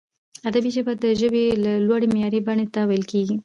[0.49, 1.43] ادبي ژبه د ژبي
[1.87, 3.35] لوړي معیاري بڼي ته ویل کیږي.